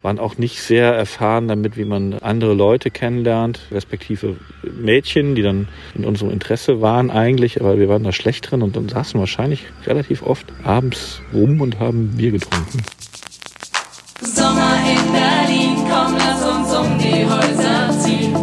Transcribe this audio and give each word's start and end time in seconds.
waren 0.00 0.20
auch 0.20 0.38
nicht 0.38 0.62
sehr 0.62 0.94
erfahren 0.94 1.48
damit, 1.48 1.76
wie 1.76 1.84
man 1.84 2.14
andere 2.20 2.54
Leute 2.54 2.88
kennenlernt, 2.88 3.58
respektive 3.72 4.36
Mädchen, 4.62 5.34
die 5.34 5.42
dann 5.42 5.66
in 5.96 6.04
unserem 6.04 6.30
Interesse 6.30 6.80
waren 6.80 7.10
eigentlich, 7.10 7.60
aber 7.60 7.80
wir 7.80 7.88
waren 7.88 8.04
da 8.04 8.12
schlecht 8.12 8.48
drin 8.48 8.62
und 8.62 8.76
dann 8.76 8.88
saßen 8.88 9.18
wahrscheinlich 9.18 9.64
relativ 9.86 10.22
oft 10.22 10.46
abends 10.62 11.20
rum 11.34 11.60
und 11.60 11.80
haben 11.80 12.16
Bier 12.16 12.30
getrunken. 12.30 12.84
Sommer 14.20 14.76
in 14.88 15.12
Berlin, 15.12 15.74
komm, 15.90 16.16
lass 16.16 16.44
uns 16.44 16.74
um 16.76 16.98
die 16.98 17.24
Häuser 17.24 17.98
ziehen. 17.98 18.34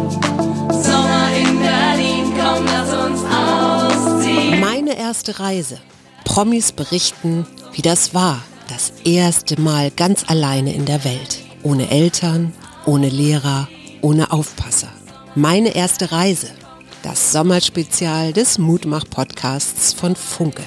Sommer 0.82 1.28
in 1.38 1.58
Berlin, 1.58 2.34
komm, 2.36 2.66
lass 2.66 2.92
uns 2.92 3.24
ausziehen. 3.24 4.60
Meine 4.60 4.98
erste 4.98 5.40
Reise. 5.40 5.78
Promis 6.26 6.72
berichten, 6.72 7.46
wie 7.72 7.82
das 7.82 8.12
war. 8.12 8.42
Das 8.68 8.92
erste 9.04 9.58
Mal 9.60 9.90
ganz 9.90 10.24
alleine 10.28 10.74
in 10.74 10.84
der 10.84 11.04
Welt. 11.04 11.45
Ohne 11.66 11.90
Eltern, 11.90 12.52
ohne 12.84 13.08
Lehrer, 13.08 13.66
ohne 14.00 14.30
Aufpasser. 14.30 14.86
Meine 15.34 15.74
erste 15.74 16.12
Reise. 16.12 16.46
Das 17.02 17.32
Sommerspezial 17.32 18.32
des 18.32 18.58
Mutmach-Podcasts 18.58 19.92
von 19.92 20.14
Funke. 20.14 20.62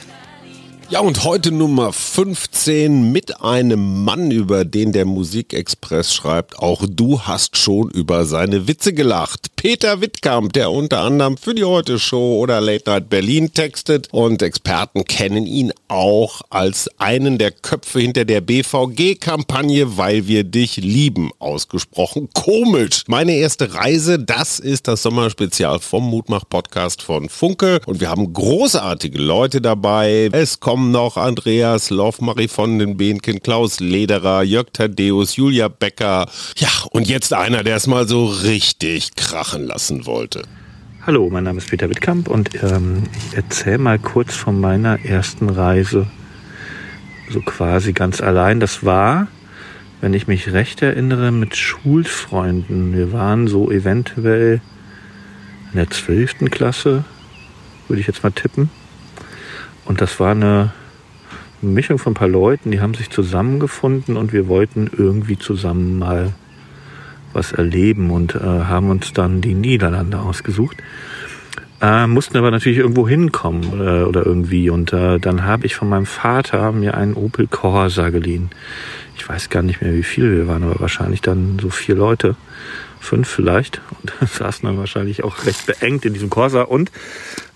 Ja, 0.91 1.01
und 1.01 1.23
heute 1.23 1.51
Nummer 1.51 1.93
15 1.93 3.11
mit 3.11 3.43
einem 3.43 4.03
Mann, 4.03 4.31
über 4.31 4.65
den 4.65 4.91
der 4.91 5.05
Musikexpress 5.05 6.15
schreibt, 6.15 6.57
auch 6.57 6.83
du 6.89 7.21
hast 7.21 7.57
schon 7.57 7.91
über 7.91 8.25
seine 8.25 8.67
Witze 8.67 8.93
gelacht. 8.93 9.55
Peter 9.55 10.01
Wittkamp, 10.01 10.51
der 10.53 10.71
unter 10.71 11.01
anderem 11.01 11.37
für 11.37 11.53
die 11.53 11.63
Heute 11.63 11.99
Show 11.99 12.39
oder 12.39 12.59
Late 12.59 12.89
Night 12.89 13.09
Berlin 13.09 13.53
textet 13.53 14.07
und 14.11 14.41
Experten 14.41 15.05
kennen 15.05 15.45
ihn 15.45 15.71
auch 15.89 16.41
als 16.49 16.89
einen 16.97 17.37
der 17.37 17.51
Köpfe 17.51 17.99
hinter 17.99 18.25
der 18.25 18.41
BVG-Kampagne, 18.41 19.95
weil 19.95 20.27
wir 20.27 20.43
dich 20.43 20.77
lieben, 20.77 21.29
ausgesprochen 21.37 22.29
komisch. 22.33 23.03
Meine 23.05 23.33
erste 23.33 23.75
Reise, 23.75 24.17
das 24.17 24.57
ist 24.59 24.87
das 24.87 25.03
Sommerspezial 25.03 25.77
vom 25.79 26.09
Mutmach-Podcast 26.09 27.03
von 27.03 27.29
Funke 27.29 27.79
und 27.85 27.99
wir 27.99 28.09
haben 28.09 28.33
großartige 28.33 29.19
Leute 29.19 29.61
dabei. 29.61 30.29
Es 30.31 30.59
kommt 30.59 30.78
kommen 30.79 30.91
noch 30.91 31.17
Andreas 31.17 31.89
Loff, 31.89 32.21
Marie 32.21 32.47
von 32.47 32.79
den 32.79 32.95
Behnken, 32.95 33.43
Klaus 33.43 33.81
Lederer, 33.81 34.43
Jörg 34.43 34.67
Thaddeus, 34.71 35.35
Julia 35.35 35.67
Becker. 35.67 36.25
Ja, 36.55 36.69
und 36.91 37.09
jetzt 37.09 37.33
einer, 37.33 37.63
der 37.63 37.75
es 37.75 37.85
mal 37.85 38.07
so 38.07 38.27
richtig 38.27 39.13
krachen 39.17 39.67
lassen 39.67 40.05
wollte. 40.05 40.43
Hallo, 41.05 41.29
mein 41.29 41.43
Name 41.43 41.57
ist 41.57 41.69
Peter 41.69 41.89
Wittkamp 41.89 42.29
und 42.29 42.63
ähm, 42.63 43.03
ich 43.13 43.35
erzähle 43.35 43.79
mal 43.79 43.99
kurz 43.99 44.35
von 44.35 44.61
meiner 44.61 45.03
ersten 45.03 45.49
Reise. 45.49 46.07
So 47.29 47.41
quasi 47.41 47.91
ganz 47.91 48.21
allein. 48.21 48.61
Das 48.61 48.85
war, 48.85 49.27
wenn 49.99 50.13
ich 50.13 50.27
mich 50.27 50.53
recht 50.53 50.81
erinnere, 50.81 51.33
mit 51.33 51.57
Schulfreunden. 51.57 52.93
Wir 52.93 53.11
waren 53.11 53.49
so 53.49 53.69
eventuell 53.69 54.61
in 55.73 55.75
der 55.75 55.89
12. 55.89 56.49
Klasse, 56.49 57.03
würde 57.89 57.99
ich 57.99 58.07
jetzt 58.07 58.23
mal 58.23 58.31
tippen. 58.31 58.69
Und 59.89 60.01
das 60.01 60.19
war 60.19 60.31
eine 60.31 60.71
Mischung 61.63 61.97
von 61.97 62.11
ein 62.11 62.15
paar 62.15 62.27
Leuten, 62.27 62.69
die 62.69 62.79
haben 62.79 62.93
sich 62.93 63.09
zusammengefunden 63.09 64.17
und 64.17 64.33
wir 64.33 64.47
wollten 64.47 64.87
irgendwie 64.95 65.39
zusammen 65.39 65.97
mal 65.97 66.31
was 67.33 67.53
erleben 67.53 68.11
und 68.11 68.35
äh, 68.35 68.39
haben 68.39 68.91
uns 68.91 69.13
dann 69.13 69.41
die 69.41 69.55
Niederlande 69.55 70.19
ausgesucht. 70.19 70.77
Äh, 71.81 72.05
mussten 72.05 72.37
aber 72.37 72.51
natürlich 72.51 72.77
irgendwo 72.77 73.09
hinkommen 73.09 73.63
äh, 73.81 74.03
oder 74.03 74.27
irgendwie. 74.27 74.69
Und 74.69 74.93
äh, 74.93 75.17
dann 75.17 75.43
habe 75.43 75.65
ich 75.65 75.75
von 75.75 75.89
meinem 75.89 76.05
Vater 76.05 76.71
mir 76.71 76.95
einen 76.95 77.15
Opel 77.15 77.47
Corsa 77.47 78.11
geliehen. 78.11 78.51
Ich 79.17 79.27
weiß 79.27 79.49
gar 79.49 79.63
nicht 79.63 79.81
mehr, 79.81 79.95
wie 79.95 80.03
viele 80.03 80.31
wir 80.37 80.47
waren, 80.47 80.63
aber 80.63 80.79
wahrscheinlich 80.79 81.21
dann 81.21 81.57
so 81.59 81.71
vier 81.71 81.95
Leute 81.95 82.35
fünf 82.99 83.27
vielleicht 83.27 83.81
und 84.01 84.13
saßen 84.29 84.67
dann 84.67 84.77
wahrscheinlich 84.77 85.23
auch 85.23 85.45
recht 85.45 85.65
beengt 85.65 86.05
in 86.05 86.13
diesem 86.13 86.29
Corsa 86.29 86.61
und 86.61 86.91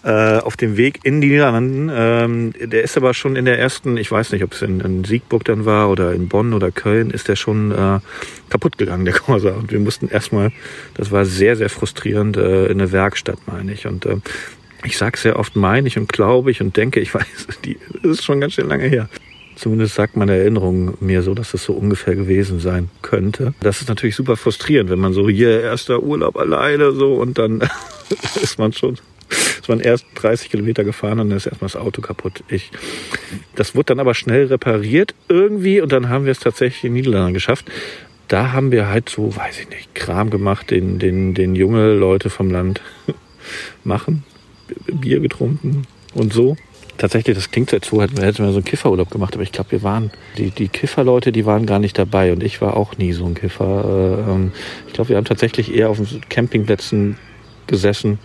äh, 0.04 0.38
auf 0.38 0.58
dem 0.58 0.78
Weg 0.78 1.00
in 1.04 1.22
die 1.22 1.30
Niederlanden. 1.30 1.90
Ähm, 1.94 2.54
der 2.60 2.84
ist 2.84 2.98
aber 2.98 3.14
schon 3.14 3.36
in 3.36 3.46
der 3.46 3.58
ersten, 3.58 3.98
ich 3.98 4.12
weiß 4.12 4.32
nicht, 4.34 4.44
ob 4.44 4.54
es 4.54 4.62
in, 4.62 4.80
in 4.82 5.04
Siegburg 5.04 5.46
dann 5.46 5.66
war 5.66 5.90
oder 5.90 6.14
in 6.14 6.28
Bonn 6.28 6.54
oder 6.54 6.72
Köln, 6.72 7.10
ist 7.10 7.28
der 7.28 7.36
schon 7.36 7.72
äh, 7.72 8.00
kaputt 8.50 8.78
gegangen, 8.78 9.06
der 9.06 9.14
Corsa. 9.20 9.52
Und 9.52 9.72
wir 9.72 9.80
mussten 9.80 10.10
erstmal, 10.10 10.52
das 10.96 11.12
war 11.12 11.26
sehr, 11.26 11.56
sehr 11.56 11.70
frustrierend, 11.70 12.38
äh, 12.38 12.66
in 12.66 12.82
eine 12.82 12.92
Werkstatt, 12.92 13.40
meine 13.46 13.72
ich. 13.72 13.88
Und 13.88 14.06
äh, 14.06 14.18
ich 14.84 14.98
sage 14.98 15.18
sehr 15.18 15.40
oft 15.40 15.56
meine 15.56 15.88
ich 15.88 15.98
und 15.98 16.12
glaube 16.12 16.52
ich 16.52 16.62
und 16.62 16.76
denke, 16.76 17.00
ich 17.00 17.14
weiß, 17.14 17.48
die, 17.64 17.78
das 18.02 18.20
ist 18.20 18.24
schon 18.24 18.42
ganz 18.42 18.54
schön 18.54 18.68
lange 18.68 18.88
her. 18.88 19.10
Zumindest 19.56 19.94
sagt 19.94 20.18
meine 20.18 20.36
Erinnerung 20.36 20.98
mir 21.00 21.22
so, 21.22 21.36
dass 21.36 21.54
es 21.54 21.64
so 21.64 21.74
ungefähr 21.74 22.16
gewesen 22.16 22.60
sein 22.60 22.90
könnte. 23.04 23.54
Das 23.62 23.82
ist 23.82 23.88
natürlich 23.88 24.16
super 24.16 24.36
frustrierend, 24.36 24.90
wenn 24.90 25.00
man 25.00 25.14
so 25.14 25.30
hier 25.30 25.62
erster 25.62 26.02
Urlaub 26.02 26.38
alleine 26.38 26.92
so 26.92 27.14
und 27.14 27.38
dann 27.38 27.62
ist 28.42 28.58
man 28.58 28.74
schon 28.74 28.98
ist 29.34 29.70
man 29.70 29.80
erst 29.80 30.06
30 30.16 30.50
Kilometer 30.50 30.84
gefahren 30.84 31.20
und 31.20 31.30
dann 31.30 31.38
ist 31.38 31.46
erstmal 31.46 31.70
das 31.70 31.76
Auto 31.76 32.02
kaputt. 32.02 32.44
Ich, 32.48 32.72
das 33.56 33.76
wurde 33.76 33.86
dann 33.88 34.00
aber 34.00 34.14
schnell 34.14 34.46
repariert 34.46 35.16
irgendwie 35.30 35.82
und 35.82 35.92
dann 35.92 36.10
haben 36.10 36.26
wir 36.26 36.32
es 36.32 36.40
tatsächlich 36.40 36.86
in 36.86 36.94
Niederlanden 36.94 37.34
geschafft. 37.34 37.72
Da 38.28 38.52
haben 38.52 38.72
wir 38.72 38.88
halt 38.88 39.10
so, 39.10 39.36
weiß 39.36 39.60
ich 39.60 39.70
nicht, 39.70 39.96
Kram 39.96 40.30
gemacht, 40.30 40.72
den, 40.72 41.00
den, 41.00 41.34
den 41.34 41.56
junge 41.56 41.94
Leute 41.94 42.30
vom 42.30 42.50
Land 42.50 42.82
machen. 43.84 44.24
Bier 44.88 45.20
getrunken 45.20 45.84
und 46.14 46.34
so 46.34 46.56
tatsächlich, 46.98 47.36
das 47.36 47.52
klingt 47.52 47.72
jetzt 47.72 47.90
so, 47.90 48.02
hätten 48.02 48.18
wir, 48.18 48.26
hätten 48.26 48.46
wir 48.46 48.52
so 48.52 48.58
einen 48.58 48.66
Kifferurlaub 48.66 49.10
gemacht, 49.10 49.34
aber 49.34 49.44
ich 49.44 49.52
glaube, 49.52 49.72
wir 49.72 49.84
waren, 49.84 50.12
die, 50.38 50.52
die 50.52 50.68
Kifferleute, 50.68 51.32
die 51.32 51.46
waren 51.46 51.66
gar 51.66 51.80
nicht 51.80 51.98
dabei 51.98 52.32
und 52.32 52.44
ich 52.44 52.62
war 52.62 52.78
auch 52.78 52.98
nie 52.98 53.14
so 53.14 53.26
ein 53.26 53.34
Kiffer. 53.34 54.26
Äh, 54.28 54.32
ähm, 54.32 54.52
ich 54.88 54.94
glaube, 54.94 55.10
wir 55.10 55.18
haben 55.18 55.26
tatsächlich 55.26 55.74
eher 55.74 55.90
auf 55.90 55.98
den 55.98 56.22
Campingplätzen 56.30 57.18
gesessen, 57.68 58.20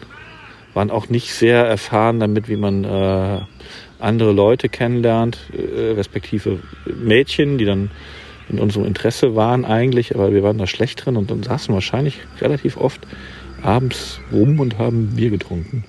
waren 0.79 0.93
auch 0.93 1.09
nicht 1.09 1.35
sehr 1.35 1.67
erfahren 1.67 2.21
damit, 2.21 2.49
wie 2.49 2.57
man 2.57 2.85
äh, 2.85 3.41
andere 3.99 4.31
Leute 4.31 4.69
kennenlernt, 4.69 5.37
äh, 5.53 5.91
respektive 5.95 6.61
Mädchen, 6.87 7.59
die 7.59 7.65
dann 7.65 7.91
in 8.49 8.61
unserem 8.61 8.87
Interesse 8.87 9.35
waren 9.35 9.65
eigentlich, 9.65 10.15
aber 10.15 10.33
wir 10.33 10.45
waren 10.45 10.57
da 10.57 10.69
schlecht 10.69 11.05
drin 11.05 11.17
und 11.17 11.33
dann 11.33 11.43
saßen 11.43 11.75
wahrscheinlich 11.75 12.21
relativ 12.41 12.77
oft 12.77 13.01
abends 13.61 14.21
rum 14.31 14.61
und 14.61 14.79
haben 14.79 15.17
Bier 15.17 15.31
getrunken. 15.31 15.83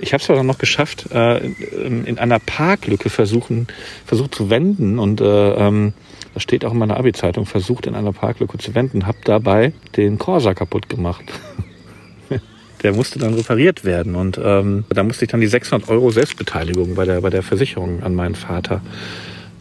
Ich 0.00 0.12
habe 0.12 0.20
es 0.20 0.28
aber 0.28 0.38
dann 0.38 0.46
noch 0.46 0.58
geschafft, 0.58 1.12
äh, 1.12 1.38
in, 1.86 2.04
in, 2.04 2.18
einer 2.18 2.40
Parklücke 2.40 3.10
versuchen, 3.10 3.68
versucht 4.04 4.34
zu 4.34 4.50
wenden 4.50 4.98
und 4.98 5.20
äh, 5.20 5.50
ähm, 5.52 5.92
das 6.34 6.42
steht 6.42 6.64
auch 6.64 6.72
in 6.72 6.78
meiner 6.78 6.96
Abi-Zeitung, 6.96 7.46
versucht 7.46 7.86
in 7.86 7.94
einer 7.94 8.12
Parklücke 8.12 8.58
zu 8.58 8.74
wenden, 8.74 9.06
habe 9.06 9.18
dabei 9.22 9.72
den 9.96 10.18
Corsa 10.18 10.54
kaputt 10.54 10.88
gemacht. 10.88 11.22
der 12.84 12.92
musste 12.92 13.18
dann 13.18 13.34
repariert 13.34 13.84
werden 13.84 14.14
und 14.14 14.38
ähm, 14.42 14.84
da 14.90 15.02
musste 15.02 15.24
ich 15.24 15.30
dann 15.30 15.40
die 15.40 15.46
600 15.46 15.88
Euro 15.88 16.10
Selbstbeteiligung 16.10 16.94
bei 16.94 17.04
der, 17.04 17.20
bei 17.22 17.30
der 17.30 17.42
Versicherung 17.42 18.02
an 18.02 18.14
meinen 18.14 18.34
Vater 18.34 18.82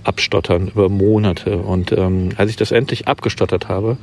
abstottern 0.03 0.67
über 0.67 0.89
Monate. 0.89 1.57
Und 1.57 1.94
ähm, 1.94 2.29
als 2.35 2.51
ich 2.51 2.57
das 2.57 2.72
endlich 2.72 3.07
abgestottert 3.07 3.69
habe, 3.69 3.97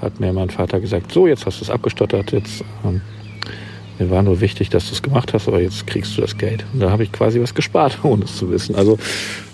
hat 0.00 0.20
mir 0.20 0.32
mein 0.32 0.48
Vater 0.48 0.80
gesagt, 0.80 1.12
so, 1.12 1.26
jetzt 1.26 1.44
hast 1.44 1.60
du 1.60 1.64
es 1.64 1.70
abgestottert, 1.70 2.32
jetzt 2.32 2.64
ähm, 2.84 3.02
mir 3.98 4.10
war 4.10 4.22
nur 4.22 4.40
wichtig, 4.40 4.68
dass 4.70 4.88
du 4.88 4.92
es 4.92 5.02
gemacht 5.02 5.32
hast, 5.32 5.48
aber 5.48 5.60
jetzt 5.60 5.86
kriegst 5.86 6.16
du 6.16 6.20
das 6.22 6.36
Geld. 6.36 6.64
Und 6.72 6.80
da 6.80 6.90
habe 6.90 7.02
ich 7.02 7.12
quasi 7.12 7.40
was 7.40 7.54
gespart, 7.54 7.98
ohne 8.02 8.24
es 8.24 8.36
zu 8.36 8.50
wissen. 8.50 8.74
Also 8.74 8.98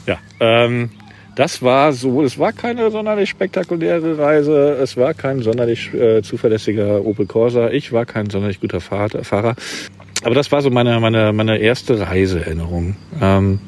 ja, 0.07 0.19
ähm, 0.41 0.91
das 1.35 1.63
war 1.63 1.93
so, 1.93 2.23
es 2.23 2.39
war 2.39 2.53
keine 2.53 2.91
sonderlich 2.91 3.31
spektakuläre 3.31 4.19
Reise, 4.19 4.77
es 4.83 4.97
war 4.97 5.15
kein 5.15 5.41
sonderlich 5.41 5.93
äh, 5.95 6.23
zuverlässiger 6.23 7.05
Opel 7.05 7.27
Corsa, 7.27 7.71
ich 7.71 7.93
war 7.93 8.05
kein 8.05 8.29
sonderlich 8.29 8.61
guter 8.61 8.81
Fahrer. 8.81 9.57
Aber 10.25 10.35
das 10.35 10.53
war 10.53 10.63
so 10.63 10.71
meine, 10.71 11.01
meine, 11.01 11.33
meine 11.33 11.59
erste 11.59 11.99
Reiseerinnerung. 12.01 12.97
Ähm, 13.21 13.61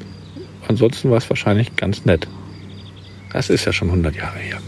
ansonsten 0.67 1.09
war 1.09 1.17
es 1.17 1.29
wahrscheinlich 1.29 1.75
ganz 1.75 2.05
nett. 2.05 2.27
Das 3.33 3.49
ist 3.49 3.65
ja 3.65 3.73
schon 3.73 3.89
100 3.89 4.15
Jahre 4.15 4.37
her. 4.37 4.59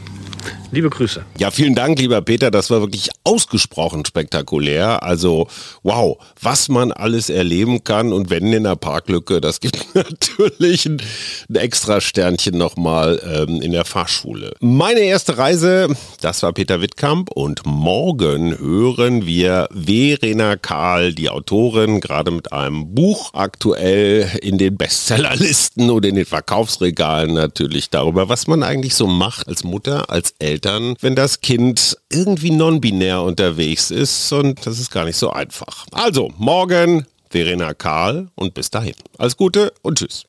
Liebe 0.69 0.89
Grüße. 0.89 1.23
Ja, 1.37 1.49
vielen 1.49 1.75
Dank, 1.75 1.97
lieber 1.97 2.21
Peter. 2.21 2.51
Das 2.51 2.69
war 2.69 2.81
wirklich 2.81 3.09
ausgesprochen 3.23 4.03
spektakulär. 4.05 5.01
Also, 5.01 5.47
wow, 5.83 6.17
was 6.41 6.67
man 6.67 6.91
alles 6.91 7.29
erleben 7.29 7.85
kann 7.85 8.11
und 8.11 8.29
wenn 8.29 8.51
in 8.51 8.63
der 8.63 8.75
Parklücke, 8.75 9.39
das 9.39 9.61
gibt 9.61 9.85
natürlich 9.95 10.85
ein, 10.85 11.01
ein 11.49 11.55
extra 11.55 12.01
Sternchen 12.01 12.57
nochmal 12.57 13.21
ähm, 13.23 13.61
in 13.61 13.71
der 13.71 13.85
Fahrschule. 13.85 14.55
Meine 14.59 14.99
erste 14.99 15.37
Reise, 15.37 15.87
das 16.19 16.43
war 16.43 16.51
Peter 16.51 16.81
Wittkamp 16.81 17.31
und 17.31 17.65
morgen 17.65 18.59
hören 18.59 19.25
wir 19.25 19.69
Verena 19.71 20.57
Kahl, 20.57 21.13
die 21.13 21.29
Autorin, 21.29 22.01
gerade 22.01 22.31
mit 22.31 22.51
einem 22.51 22.93
Buch 22.93 23.33
aktuell 23.33 24.29
in 24.41 24.57
den 24.57 24.75
Bestsellerlisten 24.75 25.89
oder 25.91 26.09
in 26.09 26.15
den 26.15 26.25
Verkaufsregalen 26.25 27.35
natürlich 27.35 27.89
darüber, 27.89 28.27
was 28.27 28.47
man 28.47 28.63
eigentlich 28.63 28.95
so 28.95 29.07
macht 29.07 29.47
als 29.47 29.63
Mutter, 29.63 30.09
als 30.09 30.33
Eltern 30.39 30.56
Eltern, 30.57 30.95
wenn 31.01 31.13
das 31.13 31.41
Kind 31.41 31.95
irgendwie 32.11 32.49
non-binär 32.49 33.21
unterwegs 33.21 33.91
ist 33.91 34.33
und 34.33 34.65
das 34.65 34.79
ist 34.79 34.89
gar 34.89 35.05
nicht 35.05 35.15
so 35.15 35.29
einfach. 35.29 35.85
Also, 35.91 36.31
morgen 36.37 37.05
Verena 37.29 37.75
Karl 37.75 38.29
und 38.33 38.55
bis 38.55 38.71
dahin. 38.71 38.95
Alles 39.19 39.37
Gute 39.37 39.71
und 39.83 39.99
tschüss. 39.99 40.23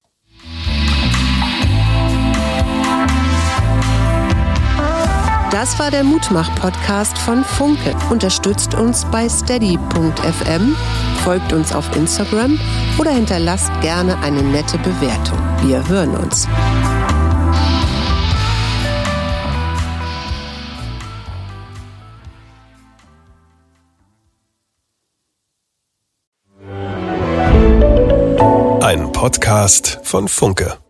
Das 5.51 5.79
war 5.79 5.91
der 5.91 6.05
Mutmach-Podcast 6.05 7.17
von 7.17 7.43
Funke. 7.43 7.97
Unterstützt 8.11 8.75
uns 8.75 9.07
bei 9.11 9.31
steady.fm, 9.31 10.77
folgt 11.25 11.55
uns 11.55 11.73
auf 11.73 11.97
Instagram 11.97 12.61
oder 12.99 13.13
hinterlasst 13.13 13.71
gerne 13.81 14.19
eine 14.19 14.43
nette 14.43 14.77
Bewertung. 14.77 15.39
Wir 15.63 15.89
hören 15.89 16.15
uns. 16.15 16.47
Podcast 29.29 29.99
von 30.05 30.27
Funke. 30.27 30.88